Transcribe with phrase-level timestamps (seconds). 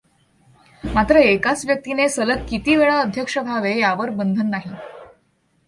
[0.83, 4.71] मात्र एकाच व्यक्तीने सलग किती वेळा अध्यक्ष व्हावे यावर बंधन नाही.